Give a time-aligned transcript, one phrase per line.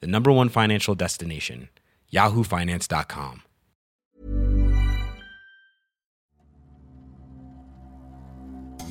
[0.00, 1.68] the number one financial destination,
[2.12, 3.40] yahoofinance.com.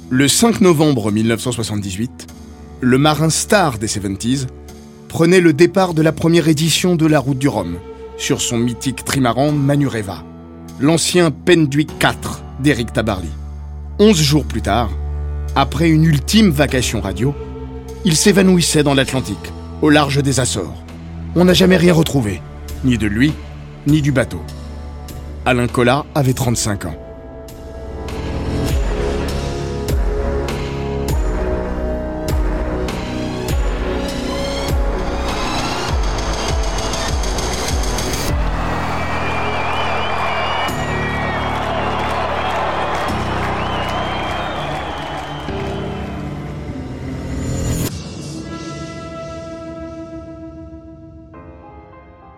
[0.10, 2.28] Le 5 novembre 1978,
[2.82, 4.48] le marin star des 70s
[5.08, 7.80] prenait le départ de la première édition de la Route du Rhum
[8.18, 10.24] sur son mythique trimaran Manureva,
[10.80, 13.30] l'ancien Penduic 4 d'Eric Tabarly.
[14.00, 14.92] Onze jours plus tard,
[15.56, 17.34] après une ultime vacation radio,
[18.06, 19.52] il s'évanouissait dans l'Atlantique,
[19.82, 20.83] au large des Açores.
[21.36, 22.42] On n'a jamais rien retrouvé,
[22.84, 23.34] ni de lui,
[23.88, 24.42] ni du bateau.
[25.46, 27.03] Alain Collat avait 35 ans.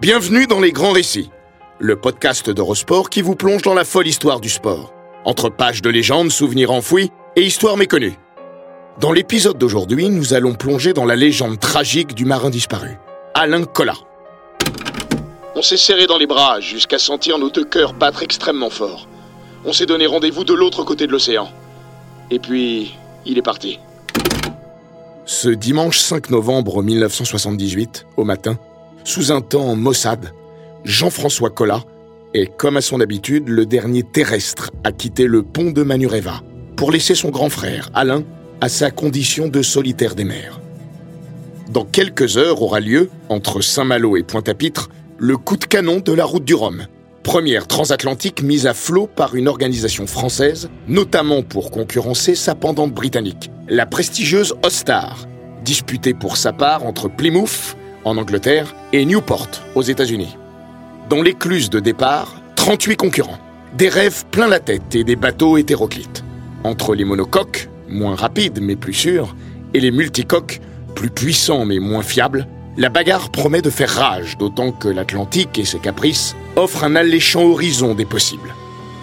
[0.05, 1.31] Bienvenue dans Les Grands Récits,
[1.79, 4.93] le podcast d'Eurosport qui vous plonge dans la folle histoire du sport,
[5.25, 8.13] entre pages de légendes, souvenirs enfouis et histoires méconnues.
[8.99, 12.99] Dans l'épisode d'aujourd'hui, nous allons plonger dans la légende tragique du marin disparu,
[13.33, 13.97] Alain Collat.
[15.55, 19.07] On s'est serré dans les bras jusqu'à sentir nos deux cœurs battre extrêmement fort.
[19.65, 21.49] On s'est donné rendez-vous de l'autre côté de l'océan.
[22.29, 22.93] Et puis,
[23.25, 23.79] il est parti.
[25.25, 28.59] Ce dimanche 5 novembre 1978, au matin,
[29.05, 30.33] sous un temps maussade,
[30.83, 31.83] Jean-François Collat
[32.33, 36.41] est, comme à son habitude, le dernier terrestre à quitter le pont de Manureva
[36.75, 38.23] pour laisser son grand frère, Alain,
[38.59, 40.59] à sa condition de solitaire des mers.
[41.69, 46.25] Dans quelques heures aura lieu, entre Saint-Malo et Pointe-à-Pitre, le coup de canon de la
[46.25, 46.87] route du Rhum,
[47.23, 53.49] première transatlantique mise à flot par une organisation française, notamment pour concurrencer sa pendante britannique,
[53.69, 55.27] la prestigieuse Ostar,
[55.63, 60.37] disputée pour sa part entre Plymouth en Angleterre, et Newport, aux États-Unis.
[61.09, 63.39] Dans l'écluse de départ, 38 concurrents.
[63.77, 66.23] Des rêves plein la tête et des bateaux hétéroclites.
[66.63, 69.35] Entre les monocoques, moins rapides mais plus sûrs,
[69.73, 70.61] et les multicoques,
[70.95, 75.65] plus puissants mais moins fiables, la bagarre promet de faire rage, d'autant que l'Atlantique et
[75.65, 78.53] ses caprices offrent un alléchant horizon des possibles.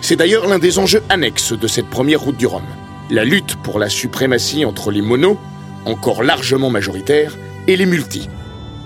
[0.00, 2.62] C'est d'ailleurs l'un des enjeux annexes de cette première route du Rhum.
[3.10, 5.38] La lutte pour la suprématie entre les monos,
[5.84, 7.36] encore largement majoritaires,
[7.68, 8.28] et les multis,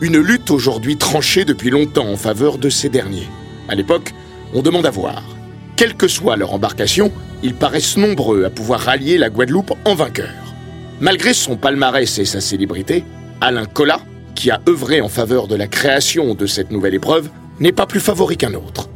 [0.00, 3.28] une lutte aujourd'hui tranchée depuis longtemps en faveur de ces derniers.
[3.68, 4.12] À l'époque,
[4.54, 5.22] on demande à voir.
[5.76, 7.10] Quelle que soit leur embarcation,
[7.42, 10.34] ils paraissent nombreux à pouvoir rallier la Guadeloupe en vainqueur.
[11.00, 13.04] Malgré son palmarès et sa célébrité,
[13.40, 14.00] Alain Collat,
[14.34, 17.30] qui a œuvré en faveur de la création de cette nouvelle épreuve,
[17.60, 18.88] n'est pas plus favori qu'un autre.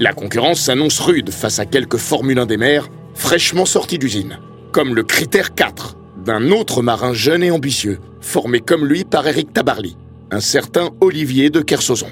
[0.00, 4.38] La concurrence s'annonce rude face à quelques Formule 1 des mers fraîchement sortis d'usine,
[4.72, 9.52] comme le Critère 4 d'un autre marin jeune et ambitieux, formé comme lui par Eric
[9.52, 9.96] Tabarly,
[10.30, 12.10] un certain Olivier de Kersozon.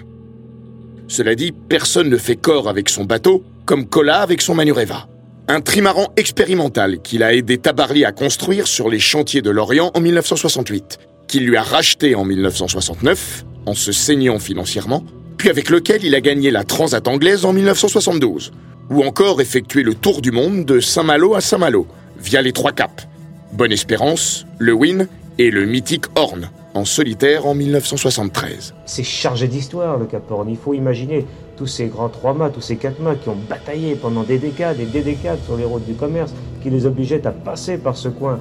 [1.08, 5.08] Cela dit, personne ne fait corps avec son bateau, comme Collat avec son Manureva.
[5.48, 10.00] Un trimaran expérimental qu'il a aidé Tabarly à construire sur les chantiers de l'Orient en
[10.00, 15.04] 1968, qu'il lui a racheté en 1969, en se saignant financièrement,
[15.36, 18.52] puis avec lequel il a gagné la Transat anglaise en 1972,
[18.90, 21.86] ou encore effectué le tour du monde de Saint-Malo à Saint-Malo,
[22.18, 23.06] via les trois caps,
[23.52, 25.06] Bonne Espérance, le Win
[25.38, 28.74] et le mythique Horn, en solitaire en 1973.
[28.84, 30.48] C'est chargé d'histoire le Cap Horn.
[30.48, 31.26] Il faut imaginer
[31.56, 34.78] tous ces grands trois mâts, tous ces quatre mâts qui ont bataillé pendant des décades
[34.78, 36.32] et des décades sur les routes du commerce,
[36.62, 38.38] qui les obligeaient à passer par ce coin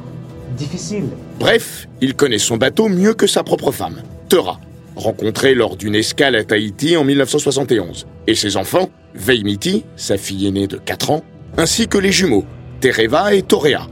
[0.58, 1.06] difficile.
[1.40, 4.60] Bref, il connaît son bateau mieux que sa propre femme, Tera,
[4.96, 10.68] rencontrée lors d'une escale à Tahiti en 1971, et ses enfants, Veimiti, sa fille aînée
[10.68, 11.24] de 4 ans,
[11.58, 12.46] ainsi que les jumeaux,
[12.82, 13.88] Tereva et Torea,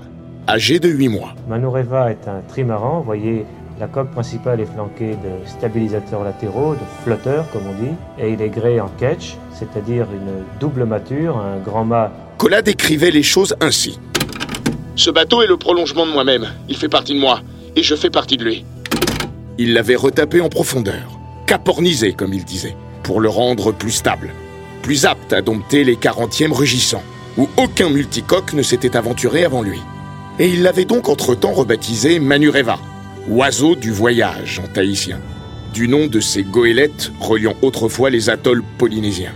[0.48, 1.34] âgés de 8 mois.
[1.48, 3.46] Manureva est un trimaran, vous voyez,
[3.80, 8.42] la coque principale est flanquée de stabilisateurs latéraux, de flotteurs comme on dit, et il
[8.42, 12.12] est gréé en ketch, c'est-à-dire une double mâture, un grand mât.
[12.38, 14.00] Collat décrivait les choses ainsi.
[14.96, 17.42] Ce bateau est le prolongement de moi-même, il fait partie de moi,
[17.76, 18.64] et je fais partie de lui.
[19.58, 24.30] Il l'avait retapé en profondeur, capornisé comme il disait, pour le rendre plus stable,
[24.84, 27.04] plus apte à dompter les quarantièmes rugissants,
[27.38, 29.82] où aucun multicoque ne s'était aventuré avant lui.
[30.38, 32.78] Et il l'avait donc entre-temps rebaptisé Manureva,
[33.30, 35.20] oiseau du voyage en tahitien.
[35.74, 39.34] du nom de ces goélettes reliant autrefois les atolls polynésiens.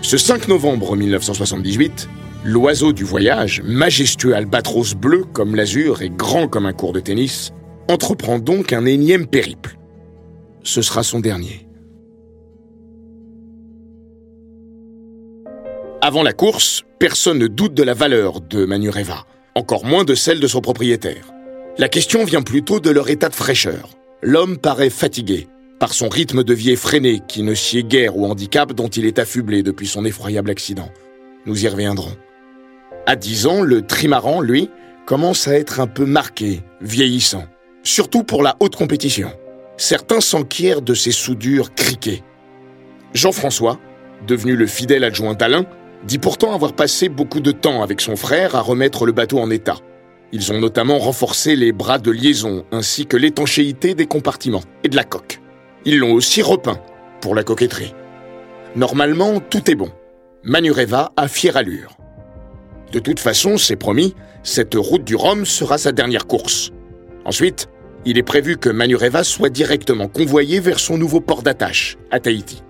[0.00, 2.08] Ce 5 novembre 1978,
[2.44, 7.52] l'oiseau du voyage, majestueux albatros bleu comme l'azur et grand comme un cours de tennis,
[7.88, 9.76] entreprend donc un énième périple.
[10.62, 11.66] Ce sera son dernier.
[16.00, 19.26] Avant la course, personne ne doute de la valeur de Manureva,
[19.56, 21.32] encore moins de celle de son propriétaire.
[21.78, 23.88] La question vient plutôt de leur état de fraîcheur.
[24.20, 25.48] L'homme paraît fatigué
[25.80, 29.18] par son rythme de vie effréné qui ne sied guère au handicap dont il est
[29.18, 30.90] affublé depuis son effroyable accident.
[31.46, 32.14] Nous y reviendrons.
[33.06, 34.68] À 10 ans, le trimaran, lui,
[35.06, 37.46] commence à être un peu marqué, vieillissant,
[37.82, 39.32] surtout pour la haute compétition.
[39.78, 42.22] Certains s'enquièrent de ses soudures criquées.
[43.14, 43.80] Jean-François,
[44.26, 45.64] devenu le fidèle adjoint d'Alain,
[46.04, 49.50] dit pourtant avoir passé beaucoup de temps avec son frère à remettre le bateau en
[49.50, 49.78] état.
[50.32, 54.96] Ils ont notamment renforcé les bras de liaison ainsi que l'étanchéité des compartiments et de
[54.96, 55.40] la coque.
[55.84, 56.80] Ils l'ont aussi repeint
[57.20, 57.94] pour la coquetterie.
[58.74, 59.90] Normalement, tout est bon.
[60.42, 61.98] Manureva a fière allure.
[62.92, 66.70] De toute façon, c'est promis, cette route du Rhum sera sa dernière course.
[67.26, 67.68] Ensuite,
[68.06, 72.62] il est prévu que Manureva soit directement convoyé vers son nouveau port d'attache, à Tahiti.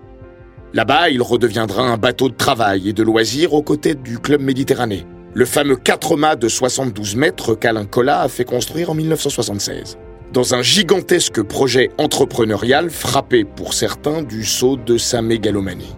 [0.73, 5.05] Là-bas, il redeviendra un bateau de travail et de loisirs aux côtés du Club Méditerranée,
[5.35, 9.97] le fameux 4 mâts de 72 mètres qu'Alain a fait construire en 1976,
[10.31, 15.95] dans un gigantesque projet entrepreneurial frappé pour certains du saut de sa mégalomanie.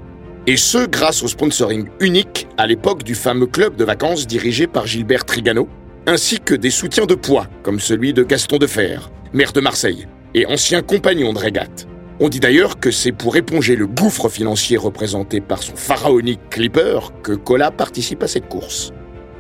[0.48, 4.88] Et ce, grâce au sponsoring unique à l'époque du fameux club de vacances dirigé par
[4.88, 5.68] Gilbert Trigano,
[6.08, 9.00] ainsi que des soutiens de poids comme celui de Gaston Defer,
[9.34, 11.88] maire de Marseille, et ancien compagnon de régate.
[12.20, 17.00] On dit d'ailleurs que c'est pour éponger le gouffre financier représenté par son pharaonique Clipper
[17.24, 18.94] que Cola participe à cette course.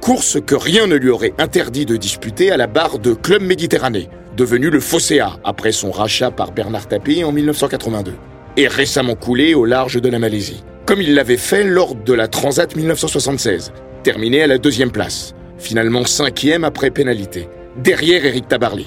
[0.05, 4.07] Course que rien ne lui aurait interdit de disputer à la barre de Club Méditerranée,
[4.37, 8.13] devenu le Fosséa après son rachat par Bernard Tapie en 1982,
[8.55, 12.27] et récemment coulé au large de la Malaisie, comme il l'avait fait lors de la
[12.27, 13.73] Transat 1976,
[14.03, 18.85] terminé à la deuxième place, finalement cinquième après pénalité, derrière Eric Tabarly.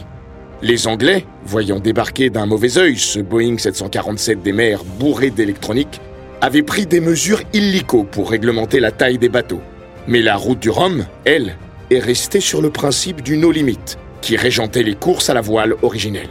[0.62, 6.00] Les Anglais, voyant débarquer d'un mauvais œil ce Boeing 747 des mers bourré d'électronique,
[6.40, 9.62] avaient pris des mesures illico pour réglementer la taille des bateaux.
[10.08, 11.54] Mais la route du Rhum, elle,
[11.90, 13.78] est restée sur le principe du no limit,
[14.22, 16.30] qui régentait les courses à la voile originelle.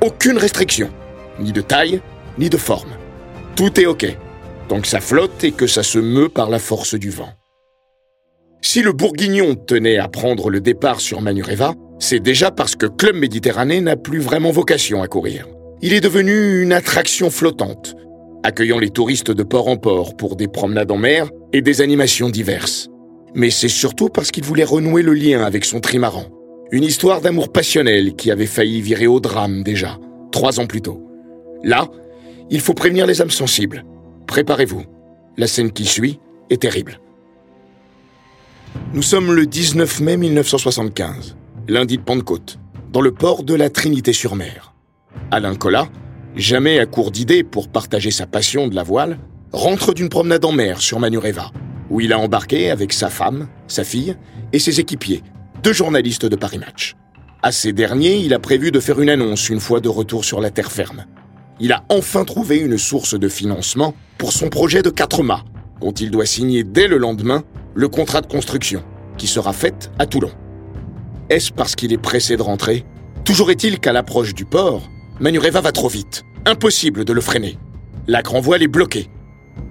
[0.00, 0.88] Aucune restriction,
[1.38, 2.00] ni de taille,
[2.38, 2.88] ni de forme.
[3.54, 4.06] Tout est OK,
[4.68, 7.28] tant que ça flotte et que ça se meut par la force du vent.
[8.62, 13.16] Si le Bourguignon tenait à prendre le départ sur Manureva, c'est déjà parce que Club
[13.16, 15.46] Méditerranée n'a plus vraiment vocation à courir.
[15.82, 17.94] Il est devenu une attraction flottante,
[18.42, 22.30] accueillant les touristes de port en port pour des promenades en mer et des animations
[22.30, 22.88] diverses.
[23.34, 26.26] Mais c'est surtout parce qu'il voulait renouer le lien avec son trimaran.
[26.70, 29.98] Une histoire d'amour passionnel qui avait failli virer au drame déjà,
[30.32, 31.02] trois ans plus tôt.
[31.62, 31.88] Là,
[32.50, 33.84] il faut prévenir les âmes sensibles.
[34.26, 34.84] Préparez-vous.
[35.36, 36.18] La scène qui suit
[36.50, 37.00] est terrible.
[38.92, 41.36] Nous sommes le 19 mai 1975
[41.68, 42.58] lundi de Pentecôte,
[42.92, 44.74] dans le port de la Trinité-sur-Mer.
[45.30, 45.88] Alain Collat,
[46.34, 49.18] jamais à court d'idées pour partager sa passion de la voile,
[49.52, 51.50] rentre d'une promenade en mer sur Manureva,
[51.90, 54.16] où il a embarqué avec sa femme, sa fille
[54.52, 55.22] et ses équipiers,
[55.62, 56.94] deux journalistes de Paris Match.
[57.42, 60.40] À ces derniers, il a prévu de faire une annonce une fois de retour sur
[60.40, 61.04] la terre ferme.
[61.60, 65.44] Il a enfin trouvé une source de financement pour son projet de 4 mâts,
[65.80, 68.82] dont il doit signer dès le lendemain le contrat de construction,
[69.16, 70.30] qui sera fait à Toulon.
[71.30, 72.84] Est-ce parce qu'il est pressé de rentrer?
[73.24, 74.88] Toujours est-il qu'à l'approche du port,
[75.20, 76.24] Manureva va trop vite.
[76.46, 77.58] Impossible de le freiner.
[78.06, 79.10] La grand voile est bloquée.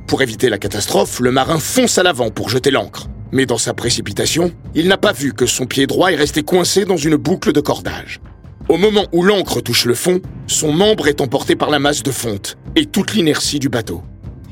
[0.07, 3.07] Pour éviter la catastrophe, le marin fonce à l'avant pour jeter l'ancre.
[3.31, 6.85] Mais dans sa précipitation, il n'a pas vu que son pied droit est resté coincé
[6.85, 8.21] dans une boucle de cordage.
[8.69, 12.11] Au moment où l'ancre touche le fond, son membre est emporté par la masse de
[12.11, 14.01] fonte et toute l'inertie du bateau.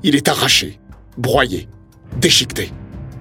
[0.04, 0.80] Il est arraché,
[1.18, 1.68] broyé,
[2.20, 2.72] déchiqueté.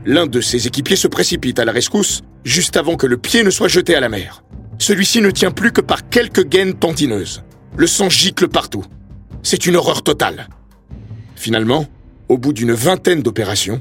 [0.05, 3.51] L'un de ses équipiers se précipite à la rescousse juste avant que le pied ne
[3.51, 4.45] soit jeté à la mer.
[4.79, 7.43] Celui-ci ne tient plus que par quelques gaines tendineuses.
[7.77, 8.85] Le sang gicle partout.
[9.43, 10.49] C'est une horreur totale.
[11.37, 11.87] Finalement,
[12.29, 13.81] au bout d'une vingtaine d'opérations,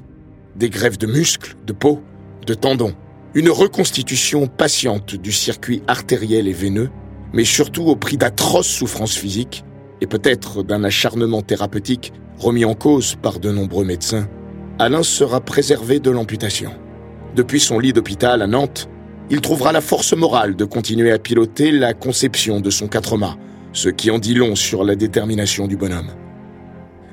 [0.56, 2.02] des grèves de muscles, de peau,
[2.46, 2.94] de tendons,
[3.34, 6.90] une reconstitution patiente du circuit artériel et veineux,
[7.34, 9.64] mais surtout au prix d'atroces souffrances physiques
[10.02, 14.28] et peut-être d'un acharnement thérapeutique remis en cause par de nombreux médecins,
[14.80, 16.72] Alain sera préservé de l'amputation.
[17.36, 18.90] Depuis son lit d'hôpital à Nantes,
[19.30, 23.38] il trouvera la force morale de continuer à piloter la conception de son quatre-mâts,
[23.72, 26.12] ce qui en dit long sur la détermination du bonhomme.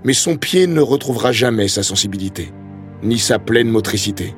[0.04, 2.52] Mais son pied ne retrouvera jamais sa sensibilité,
[3.02, 4.34] ni sa pleine motricité.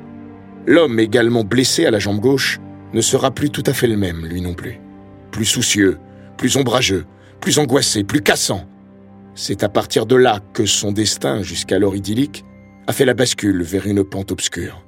[0.65, 2.59] L'homme également blessé à la jambe gauche
[2.93, 4.79] ne sera plus tout à fait le même, lui non plus.
[5.31, 5.97] Plus soucieux,
[6.37, 7.05] plus ombrageux,
[7.41, 8.65] plus angoissé, plus cassant.
[9.35, 12.45] C'est à partir de là que son destin, jusqu'alors idyllique,
[12.87, 14.83] a fait la bascule vers une pente obscure.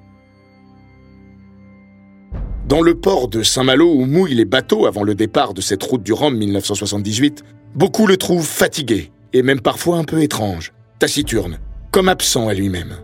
[2.67, 6.03] Dans le port de Saint-Malo où mouillent les bateaux avant le départ de cette route
[6.03, 7.43] du Rhum 1978,
[7.75, 11.59] beaucoup le trouvent fatigué et même parfois un peu étrange, taciturne,
[11.91, 12.97] comme absent à lui-même.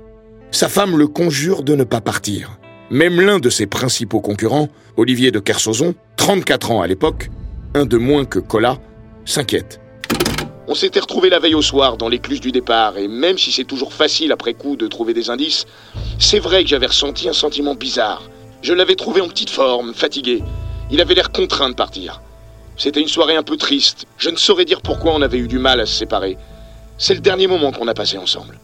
[0.52, 2.58] Sa femme le conjure de ne pas partir.
[2.90, 7.30] Même l'un de ses principaux concurrents, Olivier de Kersauzon, 34 ans à l'époque,
[7.74, 8.80] un de moins que Colas,
[9.24, 9.80] s'inquiète.
[10.68, 13.64] On s'était retrouvé la veille au soir dans l'écluse du départ, et même si c'est
[13.64, 15.66] toujours facile après coup de trouver des indices,
[16.20, 18.30] c'est vrai que j'avais ressenti un sentiment bizarre.
[18.62, 20.44] Je l'avais trouvé en petite forme, fatigué.
[20.92, 22.22] Il avait l'air contraint de partir.
[22.82, 24.08] C'était une soirée un peu triste.
[24.18, 26.36] Je ne saurais dire pourquoi on avait eu du mal à se séparer.
[26.98, 28.58] C'est le dernier moment qu'on a passé ensemble.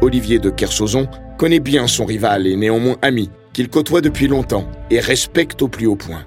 [0.00, 1.06] Olivier de Kersauzon
[1.38, 5.86] connaît bien son rival et néanmoins ami, qu'il côtoie depuis longtemps et respecte au plus
[5.86, 6.26] haut point.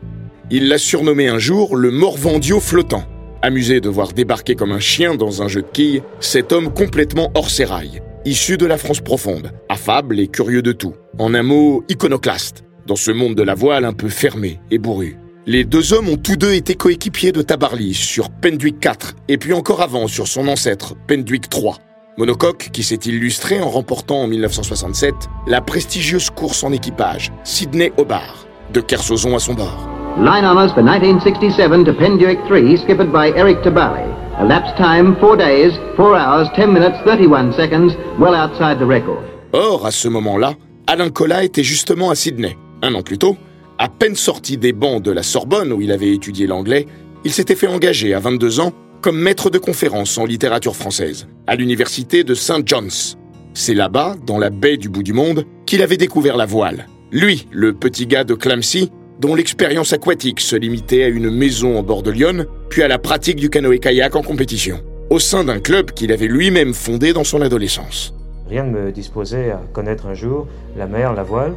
[0.50, 3.04] Il l'a surnommé un jour le Morvandio flottant.
[3.42, 7.32] Amusé de voir débarquer comme un chien dans un jeu de quilles, cet homme complètement
[7.36, 10.94] hors sérail, issu de la France profonde, affable et curieux de tout.
[11.20, 15.18] En un mot, iconoclaste, dans ce monde de la voile un peu fermé et bourru.
[15.50, 19.54] Les deux hommes ont tous deux été coéquipiers de Tabarly sur Pendwick 4 et puis
[19.54, 21.78] encore avant sur son ancêtre Pendwick 3.
[22.18, 25.16] Monocoque qui s'est illustré en remportant en 1967
[25.48, 29.88] la prestigieuse course en équipage Sydney Hobart, de Kersozon à son bord.
[30.18, 34.04] Line honors for 1967 to Penduick 3, skippered by Eric Tabali.
[34.42, 39.24] Elapsed time 4 days, 4 hours, 10 minutes, 31 seconds, well outside the record.
[39.54, 40.56] Or, à ce moment-là,
[40.88, 42.58] Alain Collat était justement à Sydney.
[42.82, 43.38] Un an plus tôt,
[43.80, 46.88] à peine sorti des bancs de la Sorbonne où il avait étudié l'anglais,
[47.24, 51.56] il s'était fait engager à 22 ans comme maître de conférence en littérature française à
[51.56, 52.64] l'université de St.
[52.66, 53.18] John's.
[53.54, 56.88] C'est là-bas, dans la baie du bout du monde, qu'il avait découvert la voile.
[57.12, 61.84] Lui, le petit gars de Clamcy, dont l'expérience aquatique se limitait à une maison en
[61.84, 65.92] bord de Lyon, puis à la pratique du canoë-kayak en compétition, au sein d'un club
[65.92, 68.14] qu'il avait lui-même fondé dans son adolescence.
[68.50, 71.54] Rien ne me disposait à connaître un jour la mer, la voile,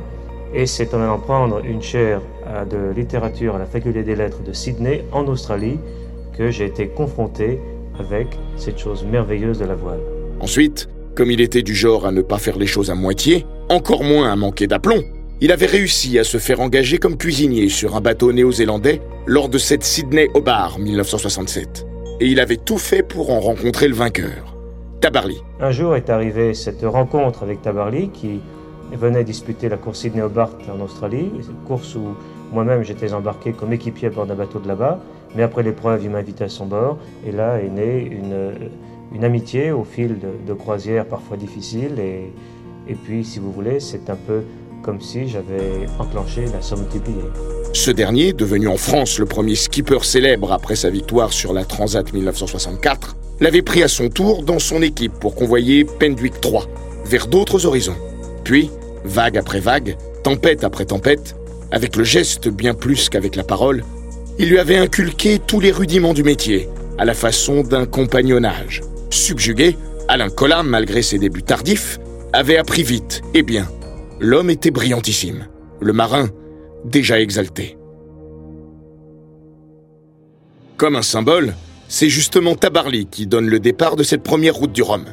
[0.55, 2.21] et c'est en allant prendre une chaire
[2.69, 5.79] de littérature à la faculté des lettres de Sydney, en Australie,
[6.37, 7.61] que j'ai été confronté
[7.99, 10.01] avec cette chose merveilleuse de la voile.
[10.41, 14.03] Ensuite, comme il était du genre à ne pas faire les choses à moitié, encore
[14.03, 15.03] moins à manquer d'aplomb,
[15.41, 19.59] il avait réussi à se faire engager comme cuisinier sur un bateau néo-zélandais lors de
[19.59, 21.87] cette Sydney Hobart 1967.
[22.21, 24.57] Et il avait tout fait pour en rencontrer le vainqueur,
[25.01, 25.39] Tabarly.
[25.61, 28.41] Un jour est arrivée cette rencontre avec Tabarly qui
[28.97, 32.15] venait disputer la course Sydney Hobart en Australie, une course où
[32.53, 35.01] moi-même j'étais embarqué comme équipier à bord d'un bateau de là-bas.
[35.37, 38.55] Mais après l'épreuve, il m'invite à son bord et là est née une,
[39.15, 41.99] une amitié au fil de, croisières parfois difficiles.
[41.99, 42.33] Et,
[42.89, 44.43] et puis, si vous voulez, c'est un peu
[44.83, 47.23] comme si j'avais enclenché la somme multipliée.
[47.73, 52.13] Ce dernier, devenu en France le premier skipper célèbre après sa victoire sur la Transat
[52.13, 56.67] 1964, l'avait pris à son tour dans son équipe pour convoyer Pendwick 3
[57.05, 57.97] vers d'autres horizons.
[58.45, 58.71] Puis,
[59.05, 61.37] vague après vague, tempête après tempête,
[61.71, 63.85] avec le geste bien plus qu'avec la parole,
[64.39, 68.83] il lui avait inculqué tous les rudiments du métier, à la façon d'un compagnonnage.
[69.11, 69.77] Subjugué,
[70.09, 71.99] Alain Collat, malgré ses débuts tardifs,
[72.33, 73.69] avait appris vite et bien
[74.21, 75.49] L'homme était brillantissime,
[75.81, 76.29] le marin
[76.85, 77.79] déjà exalté.
[80.77, 81.55] Comme un symbole,
[81.89, 85.05] c'est justement Tabarly qui donne le départ de cette première route du Rhum.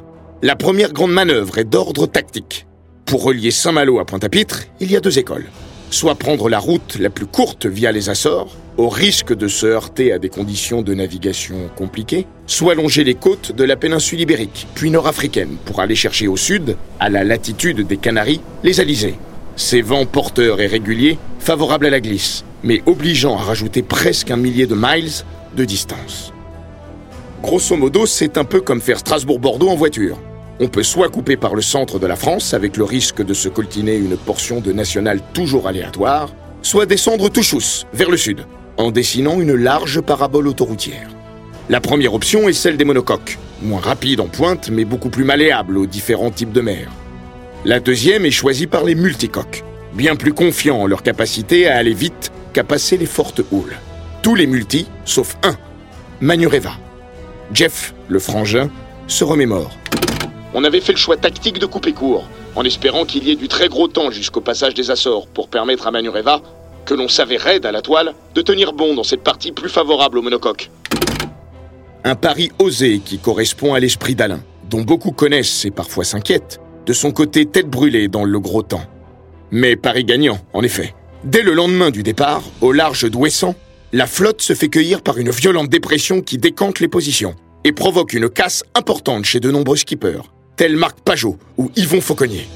[0.41, 2.66] La première grande manœuvre est d'ordre tactique.
[3.07, 5.45] Pour relier Saint-Malo à Pointe-à-Pitre, il y a deux écoles.
[5.91, 10.11] Soit prendre la route la plus courte via les Açores, au risque de se heurter
[10.11, 14.91] à des conditions de navigation compliquées, soit longer les côtes de la péninsule ibérique, puis
[14.91, 19.15] nord-africaine, pour aller chercher au sud, à la latitude des Canaries, les alizés.
[19.55, 24.37] Ces vents porteurs et réguliers, favorables à la glisse, mais obligeant à rajouter presque un
[24.37, 25.23] millier de miles
[25.55, 26.33] de distance.
[27.41, 30.19] Grosso modo, c'est un peu comme faire Strasbourg-Bordeaux en voiture.
[30.59, 33.47] On peut soit couper par le centre de la France avec le risque de se
[33.47, 36.33] coltiner une portion de nationale toujours aléatoire,
[36.63, 38.45] soit descendre tout chousse, vers le sud,
[38.77, 41.09] en dessinant une large parabole autoroutière.
[41.69, 45.77] La première option est celle des monocoques, moins rapide en pointe mais beaucoup plus malléable
[45.77, 46.89] aux différents types de mer.
[47.63, 51.93] La deuxième est choisie par les multicoques, bien plus confiants en leur capacité à aller
[51.93, 53.75] vite qu'à passer les fortes houles.
[54.23, 55.55] Tous les multis, sauf un,
[56.19, 56.71] Manureva.
[57.53, 58.69] Jeff, le frangin,
[59.07, 59.71] se remémore.
[60.53, 62.25] On avait fait le choix tactique de couper court,
[62.55, 65.87] en espérant qu'il y ait du très gros temps jusqu'au passage des Açores pour permettre
[65.87, 66.41] à Manureva
[66.85, 70.17] que l'on savait raide à la toile, de tenir bon dans cette partie plus favorable
[70.17, 70.71] au monocoque.
[72.05, 74.39] Un pari osé qui correspond à l'esprit d'Alain,
[74.69, 78.85] dont beaucoup connaissent et parfois s'inquiètent, de son côté tête brûlée dans le gros temps.
[79.51, 80.95] Mais pari gagnant, en effet.
[81.25, 83.55] Dès le lendemain du départ, au large d'Ouessant,
[83.91, 87.35] la flotte se fait cueillir par une violente dépression qui décante les positions.
[87.63, 90.21] et provoque une casse importante chez de nombreux skippers,
[90.57, 92.47] tels Marc Pajot ou Yvon Fauconnier.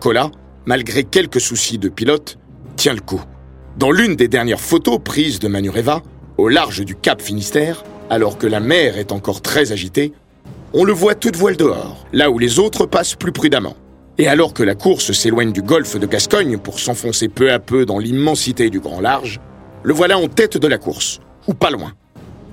[0.00, 0.30] Cola,
[0.66, 2.38] malgré quelques soucis de pilote,
[2.76, 3.22] tient le coup.
[3.78, 6.02] Dans l'une des dernières photos prises de Manureva,
[6.36, 10.12] au large du Cap Finistère, alors que la mer est encore très agitée,
[10.74, 13.76] on le voit toute voile dehors, là où les autres passent plus prudemment.
[14.18, 17.86] Et alors que la course s'éloigne du golfe de Gascogne pour s'enfoncer peu à peu
[17.86, 19.40] dans l'immensité du grand large,
[19.84, 21.94] le voilà en tête de la course, ou pas loin.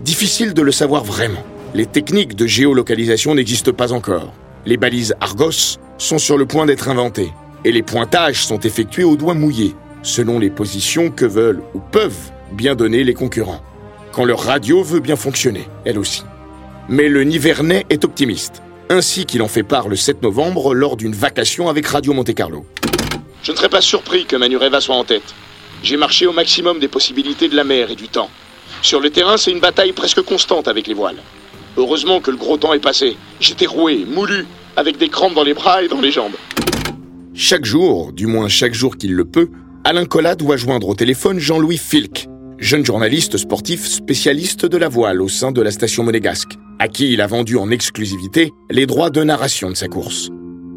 [0.01, 1.43] Difficile de le savoir vraiment.
[1.73, 4.33] Les techniques de géolocalisation n'existent pas encore.
[4.65, 7.31] Les balises Argos sont sur le point d'être inventées,
[7.63, 9.73] et les pointages sont effectués au doigt mouillé,
[10.03, 13.63] selon les positions que veulent ou peuvent bien donner les concurrents,
[14.11, 16.23] quand leur radio veut bien fonctionner, elle aussi.
[16.89, 21.15] Mais le Nivernais est optimiste, ainsi qu'il en fait part le 7 novembre lors d'une
[21.15, 22.65] vacation avec Radio Monte Carlo.
[23.43, 25.33] Je ne serais pas surpris que Manureva soit en tête.
[25.83, 28.29] J'ai marché au maximum des possibilités de la mer et du temps.
[28.81, 31.17] Sur le terrain, c'est une bataille presque constante avec les voiles.
[31.77, 33.17] Heureusement que le gros temps est passé.
[33.39, 36.35] J'étais roué, moulu, avec des crampes dans les bras et dans les jambes.
[37.33, 39.49] Chaque jour, du moins chaque jour qu'il le peut,
[39.83, 42.27] Alain Collat doit joindre au téléphone Jean-Louis Filk,
[42.57, 47.11] jeune journaliste sportif spécialiste de la voile au sein de la station monégasque, à qui
[47.11, 50.29] il a vendu en exclusivité les droits de narration de sa course.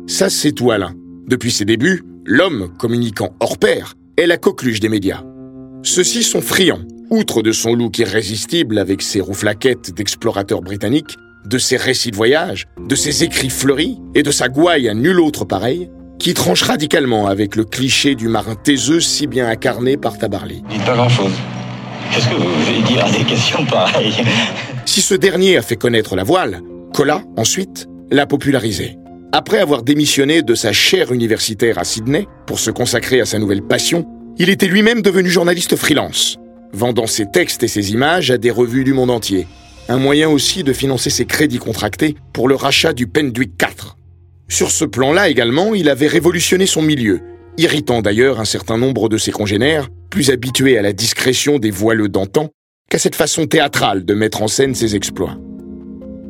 [0.07, 0.95] Ça, c'est tout Alain.
[1.27, 5.23] Depuis ses débuts, l'homme communiquant hors pair est la coqueluche des médias.
[5.83, 11.77] Ceux-ci sont friands, outre de son look irrésistible avec ses rouflaquettes d'explorateur britannique, de ses
[11.77, 15.91] récits de voyage, de ses écrits fleuris et de sa gouaille à nul autre pareil,
[16.19, 20.63] qui tranche radicalement avec le cliché du marin taiseux si bien incarné par Tabarly.
[20.69, 21.33] Dites pas grand-chose.
[22.13, 24.15] Qu'est-ce que vous voulez dire à des questions pareilles?
[24.85, 26.61] Si ce dernier a fait connaître la voile,
[26.93, 28.97] Cola, ensuite, l'a popularisée.
[29.33, 33.63] Après avoir démissionné de sa chaire universitaire à Sydney pour se consacrer à sa nouvelle
[33.63, 34.07] passion,
[34.39, 36.39] il était lui-même devenu journaliste freelance,
[36.73, 39.47] vendant ses textes et ses images à des revues du monde entier.
[39.89, 43.97] Un moyen aussi de financer ses crédits contractés pour le rachat du Pendwick 4.
[44.49, 47.21] Sur ce plan-là également, il avait révolutionné son milieu,
[47.57, 52.09] irritant d'ailleurs un certain nombre de ses congénères, plus habitués à la discrétion des voileux
[52.09, 52.51] d'antan
[52.91, 55.37] qu'à cette façon théâtrale de mettre en scène ses exploits.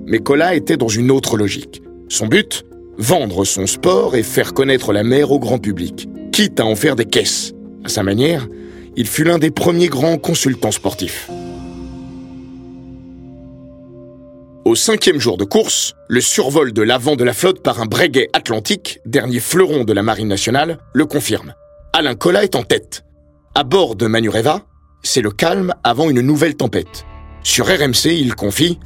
[0.07, 1.83] Mais Cola était dans une autre logique.
[2.09, 2.65] Son but
[3.01, 6.97] Vendre son sport et faire connaître la mer au grand public, quitte à en faire
[6.97, 7.53] des caisses.
[7.85, 8.49] À sa manière,
[8.99, 11.31] il fut l'un des premiers grands consultants sportifs.
[14.65, 18.29] Au cinquième jour de course, le survol de l'avant de la flotte par un Breguet
[18.33, 21.55] Atlantique, dernier fleuron de la Marine nationale, le confirme.
[21.93, 23.05] Alain Collat est en tête.
[23.55, 24.63] À bord de Manureva,
[25.05, 27.07] c'est le calme avant une nouvelle tempête.
[27.45, 28.81] Sur RMC, il confie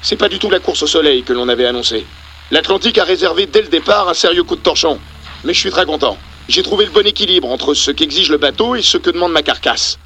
[0.00, 2.06] C'est pas du tout la course au soleil que l'on avait annoncée.
[2.50, 4.98] L'Atlantique a réservé dès le départ un sérieux coup de torchon.
[5.44, 6.16] Mais je suis très content.
[6.52, 9.40] J'ai trouvé le bon équilibre entre ce qu'exige le bateau et ce que demande ma
[9.40, 9.98] carcasse.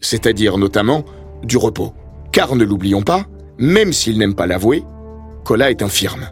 [0.00, 1.04] C'est-à-dire notamment
[1.42, 1.92] du repos.
[2.30, 3.24] Car ne l'oublions pas,
[3.58, 4.84] même s'il n'aime pas l'avouer,
[5.44, 6.30] Cola est infirme.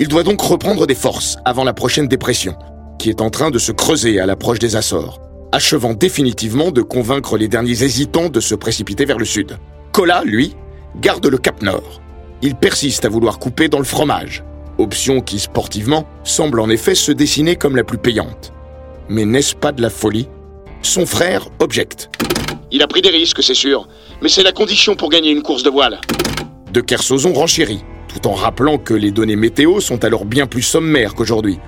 [0.00, 2.56] Il doit donc reprendre des forces avant la prochaine dépression,
[2.98, 5.20] qui est en train de se creuser à l'approche des Açores,
[5.52, 9.58] achevant définitivement de convaincre les derniers hésitants de se précipiter vers le sud.
[9.92, 10.56] Cola, lui,
[11.02, 12.00] garde le cap nord.
[12.40, 14.44] Il persiste à vouloir couper dans le fromage,
[14.78, 18.52] option qui sportivement semble en effet se dessiner comme la plus payante.
[19.08, 20.28] Mais n'est-ce pas de la folie?
[20.82, 22.10] Son frère objecte.
[22.70, 23.88] Il a pris des risques, c'est sûr,
[24.20, 26.00] mais c'est la condition pour gagner une course de voile
[26.76, 31.14] de Kersozon renchérit, tout en rappelant que les données météo sont alors bien plus sommaires
[31.14, 31.58] qu'aujourd'hui.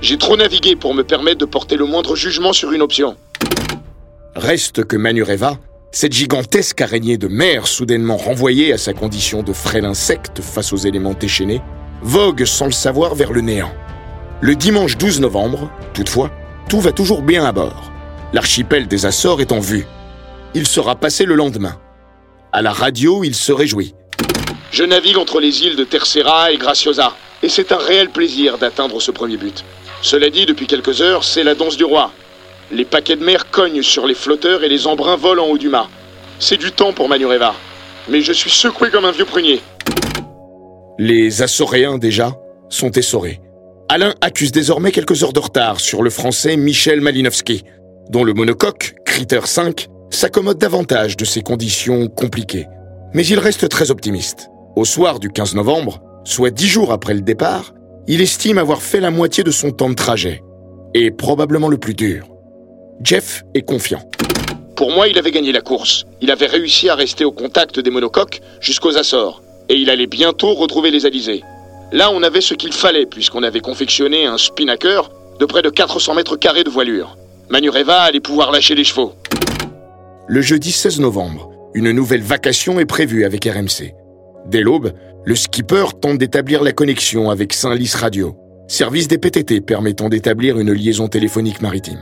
[0.00, 3.14] J'ai trop navigué pour me permettre de porter le moindre jugement sur une option.
[4.34, 5.58] Reste que Manureva,
[5.92, 10.78] cette gigantesque araignée de mer soudainement renvoyée à sa condition de frêle insecte face aux
[10.78, 11.60] éléments déchaînés,
[12.02, 13.72] vogue sans le savoir vers le néant.
[14.40, 16.30] Le dimanche 12 novembre, toutefois,
[16.68, 17.90] tout va toujours bien à bord.
[18.32, 19.86] L'archipel des Açores est en vue.
[20.54, 21.78] Il sera passé le lendemain.
[22.52, 23.94] À la radio, il se réjouit.
[24.70, 29.00] Je navigue entre les îles de Tercera et Graciosa, et c'est un réel plaisir d'atteindre
[29.00, 29.64] ce premier but.
[30.02, 32.12] Cela dit, depuis quelques heures, c'est la danse du roi.
[32.70, 35.68] Les paquets de mer cognent sur les flotteurs et les embruns volent en haut du
[35.68, 35.88] mât.
[36.38, 37.54] C'est du temps pour Manureva,
[38.08, 39.60] mais je suis secoué comme un vieux prunier.
[41.00, 42.36] Les Açoréens, déjà,
[42.70, 43.40] sont essorés.
[43.88, 47.62] Alain accuse désormais quelques heures de retard sur le français Michel Malinowski,
[48.10, 52.66] dont le monocoque, Critter 5, s'accommode davantage de ces conditions compliquées.
[53.14, 54.48] Mais il reste très optimiste.
[54.74, 57.74] Au soir du 15 novembre, soit dix jours après le départ,
[58.08, 60.42] il estime avoir fait la moitié de son temps de trajet.
[60.94, 62.26] Et probablement le plus dur.
[63.04, 64.02] Jeff est confiant.
[64.74, 66.06] Pour moi, il avait gagné la course.
[66.20, 69.42] Il avait réussi à rester au contact des monocoques jusqu'aux Açores.
[69.68, 71.42] Et il allait bientôt retrouver les alizés.
[71.92, 76.14] Là, on avait ce qu'il fallait, puisqu'on avait confectionné un spinnaker de près de 400
[76.14, 77.16] mètres carrés de voilure.
[77.48, 79.12] Manureva allait pouvoir lâcher les chevaux.
[80.26, 83.94] le jeudi 16 novembre, une nouvelle vacation est prévue avec RMC.
[84.46, 84.92] Dès l'aube,
[85.24, 90.72] le skipper tente d'établir la connexion avec Saint-Lys Radio, service des PTT permettant d'établir une
[90.72, 92.00] liaison téléphonique maritime.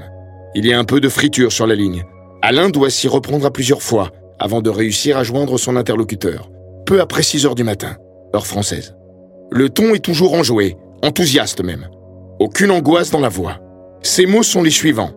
[0.54, 2.04] Il y a un peu de friture sur la ligne.
[2.42, 6.48] Alain doit s'y reprendre à plusieurs fois avant de réussir à joindre son interlocuteur,
[6.86, 7.96] peu après 6 heures du matin,
[8.34, 8.94] heure française.
[9.50, 11.88] Le ton est toujours enjoué, enthousiaste même.
[12.38, 13.58] Aucune angoisse dans la voix.
[14.02, 15.10] Ces mots sont les suivants.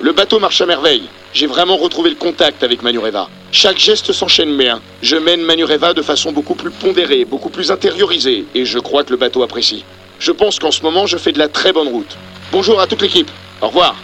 [0.00, 1.08] Le bateau marche à merveille.
[1.32, 3.28] J'ai vraiment retrouvé le contact avec Manureva.
[3.52, 4.80] Chaque geste s'enchaîne bien.
[5.02, 9.10] Je mène Manureva de façon beaucoup plus pondérée, beaucoup plus intériorisée, et je crois que
[9.10, 9.84] le bateau apprécie.
[10.18, 12.16] Je pense qu'en ce moment, je fais de la très bonne route.
[12.50, 13.30] Bonjour à toute l'équipe.
[13.60, 13.96] Au revoir.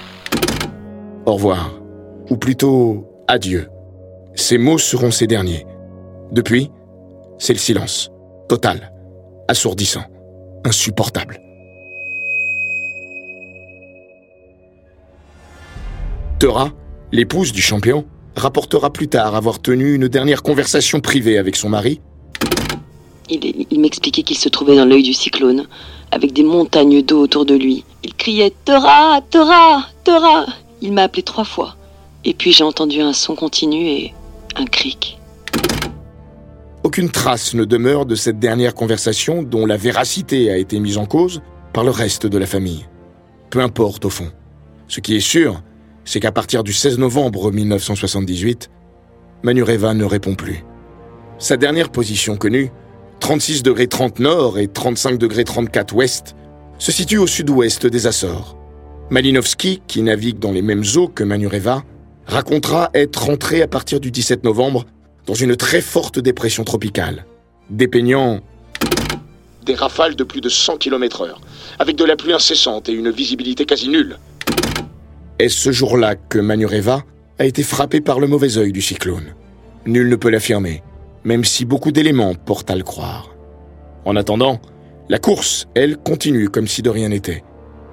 [1.25, 1.71] Au revoir.
[2.29, 3.69] Ou plutôt, adieu.
[4.35, 5.67] Ces mots seront ces derniers.
[6.33, 6.71] Depuis,
[7.38, 8.11] c'est le silence.
[8.49, 8.90] Total.
[9.49, 10.05] Assourdissant.
[10.64, 11.38] Insupportable.
[16.38, 16.71] Teura,
[17.12, 22.01] l'épouse du champion, rapportera plus tard avoir tenu une dernière conversation privée avec son mari.
[23.29, 25.66] Il, m'expliquait qu'il se trouvait dans l'œil du cyclone,
[26.11, 27.85] avec des montagnes d'eau autour de lui.
[28.05, 30.47] Il criait Tora, Tora, Tora.
[30.81, 31.77] Il m'a appelé trois fois.
[32.25, 34.14] Et puis j'ai entendu un son continu et
[34.57, 35.18] un cric.
[36.85, 41.07] Aucune trace ne demeure de cette dernière conversation dont la véracité a été mise en
[41.07, 41.40] cause
[41.73, 42.87] par le reste de la famille.
[43.51, 44.33] Peu importe au fond.
[44.88, 45.62] Ce qui est sûr,
[46.05, 48.68] c'est qu'à partir du 16 novembre 1978,
[49.45, 50.64] Manureva ne répond plus.
[51.38, 52.73] Sa dernière position connue,
[53.21, 56.35] 36 degrés 30 nord et 35 degrés 34 ouest,
[56.79, 58.59] se situe au sud-ouest des Açores.
[59.11, 61.85] Malinowski, qui navigue dans les mêmes eaux que Manureva,
[62.27, 64.85] racontera être rentré à partir du 17 novembre
[65.27, 67.27] dans une très forte dépression tropicale,
[67.71, 68.41] dépeignant
[69.65, 71.35] Des rafales de plus de 100 km/h,
[71.79, 74.19] avec de la pluie incessante et une visibilité quasi nulle.
[75.39, 77.03] Est-ce ce jour-là que Manureva
[77.39, 79.35] a été frappé par le mauvais œil du cyclone
[79.87, 80.83] Nul ne peut l'affirmer,
[81.25, 83.35] même si beaucoup d'éléments portent à le croire.
[84.05, 84.61] En attendant,
[85.09, 87.43] la course, elle, continue comme si de rien n'était.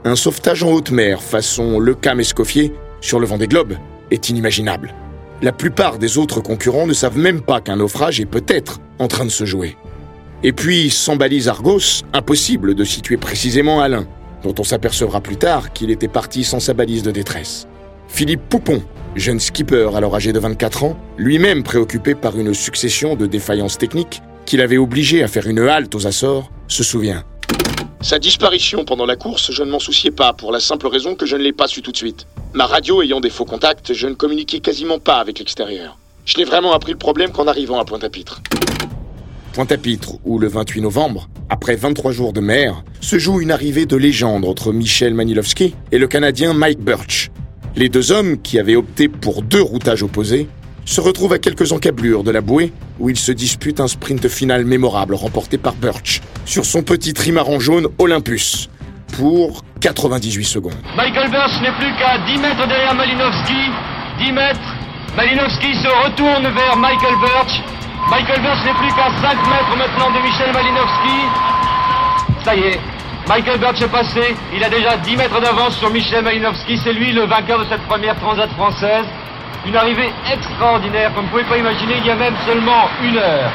[0.05, 3.75] Un sauvetage en haute mer façon Le Cam Escoffier sur le vent des globes
[4.11, 4.93] est inimaginable.
[5.41, 9.23] La plupart des autres concurrents ne savent même pas qu'un naufrage est peut-être en train
[9.23, 9.77] de se jouer.
[10.43, 14.05] Et puis, sans balise Argos, impossible de situer précisément Alain,
[14.43, 17.67] dont on s'apercevra plus tard qu'il était parti sans sa balise de détresse.
[18.09, 18.83] Philippe Poupon,
[19.15, 24.21] jeune skipper alors âgé de 24 ans, lui-même préoccupé par une succession de défaillances techniques
[24.45, 27.23] qui l'avait obligé à faire une halte aux Açores, se souvient.
[28.01, 31.25] Sa disparition pendant la course, je ne m'en souciais pas, pour la simple raison que
[31.25, 32.27] je ne l'ai pas su tout de suite.
[32.53, 35.97] Ma radio ayant des faux contacts, je ne communiquais quasiment pas avec l'extérieur.
[36.23, 38.41] Je n'ai vraiment appris le problème qu'en arrivant à Pointe-à-Pitre.
[39.51, 43.97] Pointe-à-Pitre, où le 28 novembre, après 23 jours de mer, se joue une arrivée de
[43.97, 47.31] légende entre Michel Manilowski et le Canadien Mike Birch.
[47.75, 50.47] Les deux hommes, qui avaient opté pour deux routages opposés,
[50.85, 54.65] se retrouvent à quelques encablures de la bouée où ils se disputent un sprint final
[54.65, 58.69] mémorable remporté par Birch sur son petit trimaran jaune Olympus
[59.17, 60.73] pour 98 secondes.
[60.95, 63.71] Michael Birch n'est plus qu'à 10 mètres derrière Malinowski.
[64.19, 64.75] 10 mètres.
[65.15, 67.61] Malinowski se retourne vers Michael Birch.
[68.09, 71.17] Michael Birch n'est plus qu'à 5 mètres maintenant de Michel Malinowski.
[72.43, 72.79] Ça y est,
[73.27, 74.35] Michael Birch est passé.
[74.55, 76.77] Il a déjà 10 mètres d'avance sur Michel Malinowski.
[76.83, 79.05] C'est lui le vainqueur de cette première transat française.
[79.67, 83.51] Une arrivée extraordinaire, comme vous pouvez pas imaginer, il y a même seulement une heure.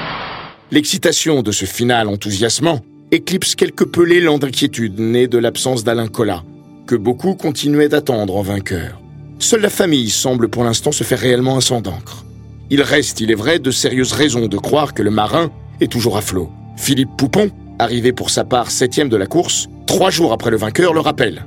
[0.70, 6.42] L'excitation de ce final enthousiasmant éclipse quelque peu l'élan d'inquiétude né de l'absence d'Alain Collat,
[6.86, 9.00] que beaucoup continuaient d'attendre en vainqueur.
[9.38, 12.24] Seule la famille semble pour l'instant se faire réellement un sang d'encre.
[12.68, 16.18] Il reste, il est vrai, de sérieuses raisons de croire que le marin est toujours
[16.18, 16.50] à flot.
[16.76, 20.92] Philippe Poupon, arrivé pour sa part septième de la course, trois jours après le vainqueur,
[20.92, 21.46] le rappelle.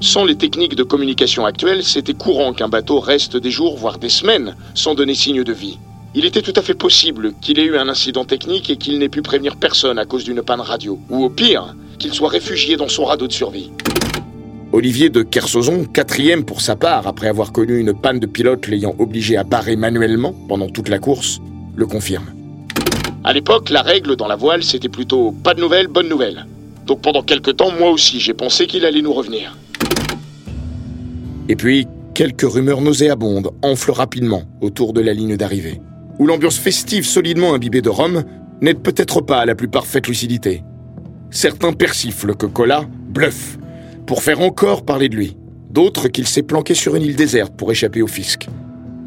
[0.00, 4.10] Sans les techniques de communication actuelles, c'était courant qu'un bateau reste des jours, voire des
[4.10, 5.78] semaines, sans donner signe de vie.
[6.14, 9.08] Il était tout à fait possible qu'il ait eu un incident technique et qu'il n'ait
[9.08, 12.88] pu prévenir personne à cause d'une panne radio, ou au pire, qu'il soit réfugié dans
[12.88, 13.70] son radeau de survie.
[14.72, 18.94] Olivier de Kersozon, quatrième pour sa part après avoir connu une panne de pilote l'ayant
[18.98, 21.40] obligé à barrer manuellement pendant toute la course,
[21.74, 22.26] le confirme.
[23.24, 26.46] À l'époque, la règle dans la voile, c'était plutôt pas de nouvelles, bonne nouvelle.
[26.84, 29.56] Donc pendant quelque temps, moi aussi, j'ai pensé qu'il allait nous revenir.
[31.48, 35.80] Et puis, quelques rumeurs nauséabondes enflent rapidement autour de la ligne d'arrivée,
[36.18, 38.24] où l'ambiance festive solidement imbibée de rhum
[38.60, 40.62] n'aide peut-être pas à la plus parfaite lucidité.
[41.30, 43.58] Certains persiflent que Cola bluffe
[44.06, 45.36] pour faire encore parler de lui,
[45.70, 48.48] d'autres qu'il s'est planqué sur une île déserte pour échapper au fisc.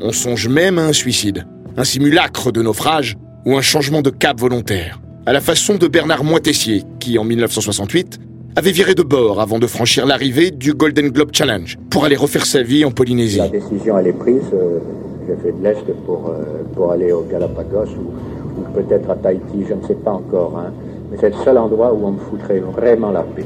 [0.02, 1.46] On songe même à un suicide,
[1.78, 6.24] un simulacre de naufrage ou un changement de cap volontaire, à la façon de Bernard
[6.24, 8.20] Moitessier, qui en 1968
[8.60, 12.46] avait viré de bord avant de franchir l'arrivée du Golden Globe Challenge pour aller refaire
[12.46, 13.38] sa vie en Polynésie.
[13.38, 14.42] La décision, elle est prise.
[14.54, 14.80] euh,
[15.26, 19.64] J'ai fait de l'Est pour, euh, pour aller au Galapagos ou, ou peut-être à Tahiti,
[19.70, 20.58] je ne sais pas encore.
[20.60, 20.74] hein.
[21.10, 23.46] Mais c'est le seul endroit où on me foutrait vraiment la paix.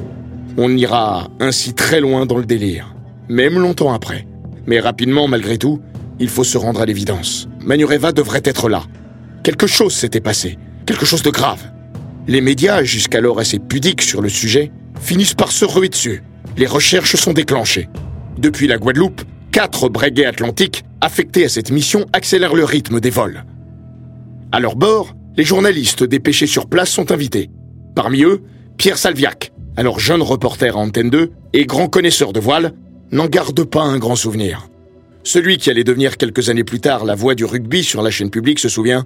[0.57, 2.95] On ira ainsi très loin dans le délire,
[3.29, 4.25] même longtemps après.
[4.65, 5.79] Mais rapidement, malgré tout,
[6.19, 7.47] il faut se rendre à l'évidence.
[7.63, 8.81] Manureva devrait être là.
[9.43, 11.61] Quelque chose s'était passé, quelque chose de grave.
[12.27, 16.23] Les médias, jusqu'alors assez pudiques sur le sujet, finissent par se ruer dessus.
[16.57, 17.89] Les recherches sont déclenchées.
[18.37, 23.45] Depuis la Guadeloupe, quatre breguets atlantiques affectés à cette mission accélèrent le rythme des vols.
[24.51, 27.49] À leur bord, les journalistes dépêchés sur place sont invités.
[27.95, 28.43] Parmi eux,
[28.77, 32.73] Pierre Salviac, alors jeune reporter à Antenne 2 et grand connaisseur de voile,
[33.11, 34.69] n'en garde pas un grand souvenir.
[35.23, 38.29] Celui qui allait devenir quelques années plus tard la voix du rugby sur la chaîne
[38.29, 39.05] publique se souvient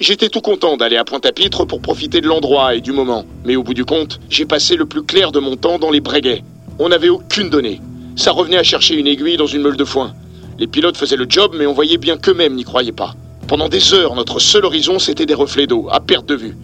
[0.00, 3.26] J'étais tout content d'aller à Pointe-à-Pitre pour profiter de l'endroit et du moment.
[3.44, 6.00] Mais au bout du compte, j'ai passé le plus clair de mon temps dans les
[6.00, 6.42] breguets.
[6.78, 7.82] On n'avait aucune donnée.
[8.16, 10.14] Ça revenait à chercher une aiguille dans une meule de foin.
[10.58, 13.14] Les pilotes faisaient le job, mais on voyait bien qu'eux-mêmes n'y croyaient pas.
[13.46, 16.56] Pendant des heures, notre seul horizon, c'était des reflets d'eau, à perte de vue.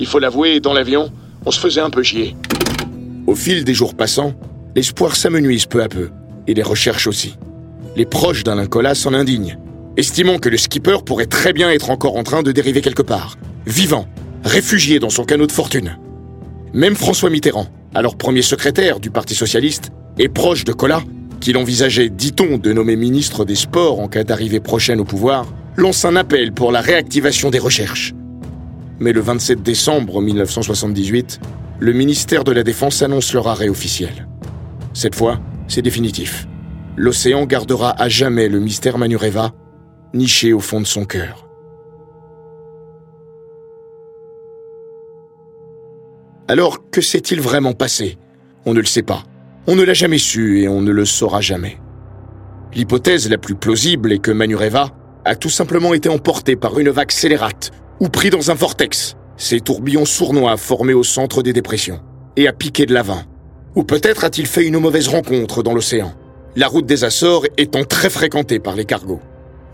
[0.00, 1.12] Il faut l'avouer, dans l'avion,
[1.46, 2.34] on se faisait un peu chier.
[3.28, 4.34] Au fil des jours passants,
[4.74, 6.10] l'espoir s'amenuise peu à peu,
[6.48, 7.36] et les recherches aussi.
[7.94, 9.58] Les proches d'Alain Colas s'en indignent,
[9.96, 13.36] estimant que le skipper pourrait très bien être encore en train de dériver quelque part,
[13.66, 14.06] vivant,
[14.44, 15.98] réfugié dans son canot de fortune.
[16.72, 21.02] Même François Mitterrand, alors premier secrétaire du Parti socialiste et proche de Collat,
[21.40, 26.04] qu'il envisageait, dit-on, de nommer ministre des Sports en cas d'arrivée prochaine au pouvoir, lance
[26.04, 28.14] un appel pour la réactivation des recherches.
[28.98, 31.40] Mais le 27 décembre 1978,
[31.80, 34.26] le ministère de la Défense annonce leur arrêt officiel.
[34.92, 36.46] Cette fois, c'est définitif.
[36.96, 39.52] L'océan gardera à jamais le mystère Manureva,
[40.14, 41.48] niché au fond de son cœur.
[46.48, 48.18] Alors, que s'est-il vraiment passé?
[48.66, 49.24] On ne le sait pas.
[49.66, 51.78] On ne l'a jamais su et on ne le saura jamais.
[52.74, 54.90] L'hypothèse la plus plausible est que Manureva
[55.24, 59.60] a tout simplement été emporté par une vague scélérate ou pris dans un vortex, ces
[59.60, 62.00] tourbillons sournois formés au centre des dépressions,
[62.36, 63.22] et a piqué de l'avant.
[63.74, 66.12] Ou peut-être a-t-il fait une mauvaise rencontre dans l'océan,
[66.56, 69.20] la route des Açores étant très fréquentée par les cargos.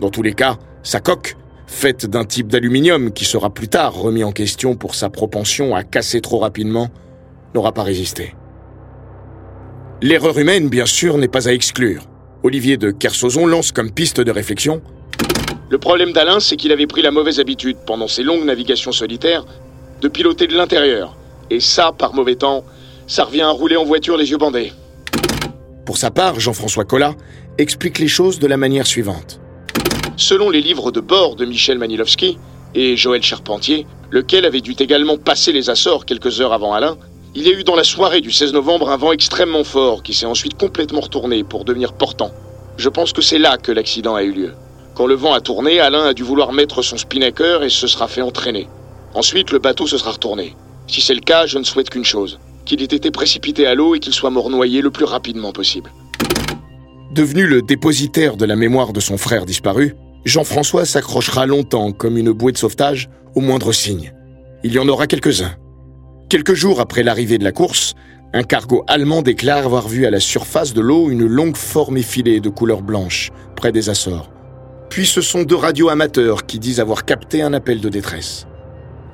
[0.01, 1.37] Dans tous les cas, sa coque,
[1.67, 5.85] faite d'un type d'aluminium qui sera plus tard remis en question pour sa propension à
[5.85, 6.89] casser trop rapidement,
[7.55, 8.35] n'aura pas résisté.
[10.01, 12.05] L'erreur humaine, bien sûr, n'est pas à exclure.
[12.43, 14.81] Olivier de Kersauzon lance comme piste de réflexion
[15.69, 19.45] Le problème d'Alain, c'est qu'il avait pris la mauvaise habitude, pendant ses longues navigations solitaires,
[20.01, 21.19] de piloter de l'intérieur.
[21.51, 22.65] Et ça, par mauvais temps,
[23.07, 24.73] ça revient à rouler en voiture les yeux bandés.
[25.85, 27.15] Pour sa part, Jean-François Collat
[27.59, 29.41] explique les choses de la manière suivante.
[30.17, 32.39] Selon les livres de bord de Michel Manilovski
[32.75, 36.97] et Joël Charpentier, lequel avait dû également passer les Açores quelques heures avant Alain,
[37.35, 40.15] il y a eu dans la soirée du 16 novembre un vent extrêmement fort qui
[40.15, 42.33] s'est ensuite complètement retourné pour devenir portant.
[42.77, 44.53] Je pense que c'est là que l'accident a eu lieu.
[44.95, 48.09] Quand le vent a tourné, Alain a dû vouloir mettre son spinnaker et se sera
[48.09, 48.69] fait entraîner.
[49.15, 50.57] Ensuite, le bateau se sera retourné.
[50.87, 53.95] Si c'est le cas, je ne souhaite qu'une chose, qu'il ait été précipité à l'eau
[53.95, 55.93] et qu'il soit mort noyé le plus rapidement possible.
[57.13, 62.31] Devenu le dépositaire de la mémoire de son frère disparu, Jean-François s'accrochera longtemps comme une
[62.31, 64.13] bouée de sauvetage au moindre signe.
[64.63, 65.57] Il y en aura quelques-uns.
[66.29, 67.95] Quelques jours après l'arrivée de la course,
[68.33, 72.39] un cargo allemand déclare avoir vu à la surface de l'eau une longue forme effilée
[72.39, 74.31] de couleur blanche, près des Açores.
[74.89, 78.47] Puis ce sont deux radios amateurs qui disent avoir capté un appel de détresse.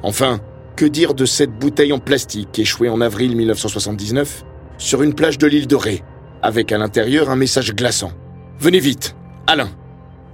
[0.03, 0.41] Enfin,
[0.77, 4.45] que dire de cette bouteille en plastique échouée en avril 1979
[4.77, 6.03] sur une plage de l'île de Ré,
[6.43, 8.13] avec à l'intérieur un message glaçant.
[8.59, 9.69] Venez vite, Alain.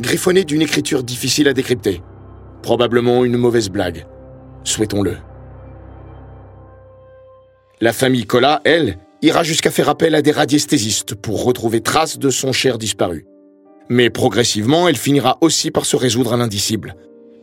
[0.01, 2.03] Griffonné d'une écriture difficile à décrypter.
[2.62, 4.07] Probablement une mauvaise blague.
[4.65, 5.17] Souhaitons-le.
[7.81, 12.31] La famille Collat, elle, ira jusqu'à faire appel à des radiesthésistes pour retrouver trace de
[12.31, 13.27] son cher disparu.
[13.88, 16.95] Mais progressivement, elle finira aussi par se résoudre à l'indicible,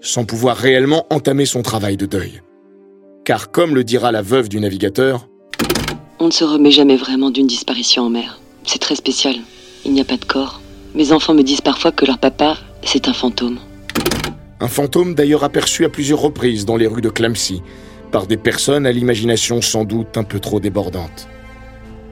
[0.01, 2.41] sans pouvoir réellement entamer son travail de deuil.
[3.25, 5.27] Car comme le dira la veuve du navigateur,
[6.19, 8.39] On ne se remet jamais vraiment d'une disparition en mer.
[8.71, 9.33] C'est très spécial.
[9.83, 10.61] Il n'y a pas de corps.
[10.93, 13.57] Mes enfants me disent parfois que leur papa, c'est un fantôme.
[14.59, 17.63] un fantôme d'ailleurs aperçu à plusieurs reprises dans les rues de Clamcy,
[18.11, 21.27] par des personnes à l'imagination sans doute un peu trop débordante.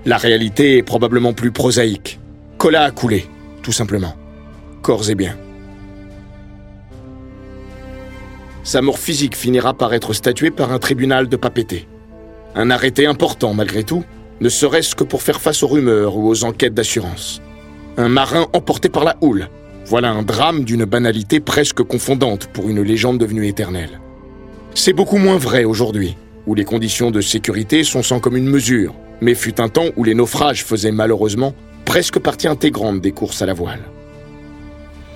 [0.06, 2.20] La réalité est probablement plus prosaïque.
[2.58, 3.28] Cola a coulé,
[3.62, 4.16] tout simplement.
[4.82, 5.38] Corps et biens.
[8.64, 11.86] Sa mort physique finira par être statuée par un tribunal de Papeete.
[12.56, 14.04] Un arrêté important malgré tout,
[14.40, 17.42] ne serait-ce que pour faire face aux rumeurs ou aux enquêtes d'assurance.
[17.98, 19.50] Un marin emporté par la houle.
[19.86, 24.00] Voilà un drame d'une banalité presque confondante pour une légende devenue éternelle.
[24.76, 29.34] C'est beaucoup moins vrai aujourd'hui, où les conditions de sécurité sont sans commune mesure, mais
[29.34, 33.54] fut un temps où les naufrages faisaient malheureusement presque partie intégrante des courses à la
[33.54, 33.82] voile.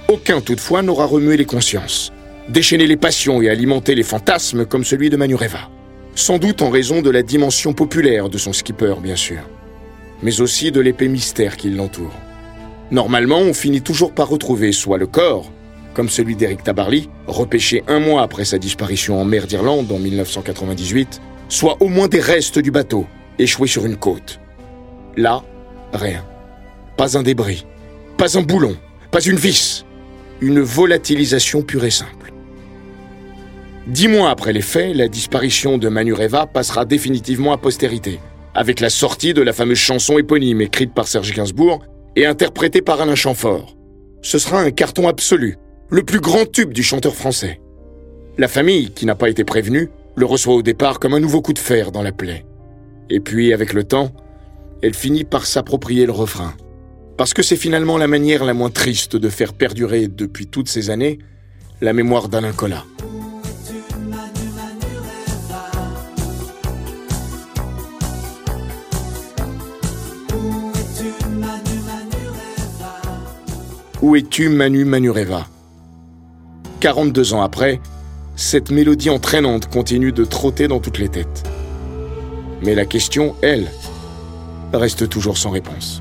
[0.07, 2.11] Aucun toutefois n'aura remué les consciences,
[2.49, 5.69] déchaîné les passions et alimenté les fantasmes comme celui de Manureva.
[6.15, 9.39] Sans doute en raison de la dimension populaire de son skipper, bien sûr,
[10.21, 12.13] mais aussi de l'épée mystère qui l'entoure.
[12.91, 15.49] Normalement, on finit toujours par retrouver soit le corps,
[15.93, 21.21] comme celui d'Eric Tabarly, repêché un mois après sa disparition en mer d'Irlande en 1998,
[21.47, 23.05] soit au moins des restes du bateau,
[23.39, 24.39] échoué sur une côte.
[25.15, 25.43] Là,
[25.93, 26.25] rien.
[26.97, 27.65] Pas un débris,
[28.17, 28.75] pas un boulon,
[29.11, 29.85] pas une vis.
[30.41, 32.20] Une volatilisation pure et simple.
[33.91, 38.21] Dix mois après les faits, la disparition de Manureva passera définitivement à postérité,
[38.53, 41.83] avec la sortie de la fameuse chanson éponyme écrite par Serge Gainsbourg
[42.15, 43.75] et interprétée par Alain Chamfort.
[44.21, 45.57] Ce sera un carton absolu,
[45.89, 47.59] le plus grand tube du chanteur français.
[48.37, 51.51] La famille, qui n'a pas été prévenue, le reçoit au départ comme un nouveau coup
[51.51, 52.45] de fer dans la plaie.
[53.09, 54.13] Et puis, avec le temps,
[54.81, 56.53] elle finit par s'approprier le refrain.
[57.17, 60.91] Parce que c'est finalement la manière la moins triste de faire perdurer depuis toutes ces
[60.91, 61.19] années
[61.81, 62.85] la mémoire d'Alain Collat.
[74.01, 75.45] Où es-tu Manu Manureva?
[76.79, 77.79] 42 ans après,
[78.35, 81.43] cette mélodie entraînante continue de trotter dans toutes les têtes.
[82.63, 83.67] Mais la question, elle,
[84.73, 86.00] reste toujours sans réponse.